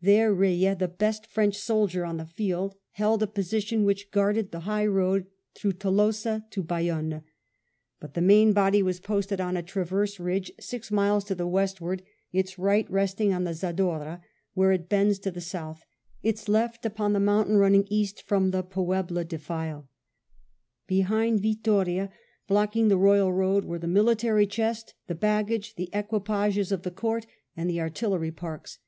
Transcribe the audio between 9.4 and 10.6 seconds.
on a transverse N 178 WELLINGTON chap.